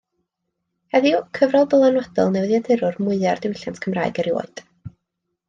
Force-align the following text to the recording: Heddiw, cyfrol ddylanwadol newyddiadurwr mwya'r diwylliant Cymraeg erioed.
Heddiw, 0.95 1.19
cyfrol 1.39 1.67
ddylanwadol 1.73 2.33
newyddiadurwr 2.37 2.99
mwya'r 3.09 3.45
diwylliant 3.45 3.83
Cymraeg 3.85 4.25
erioed. 4.27 4.67